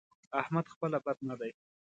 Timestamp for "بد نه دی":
1.05-1.51